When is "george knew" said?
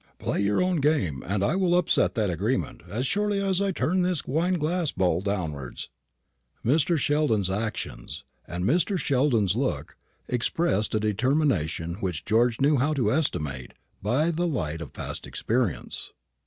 12.25-12.77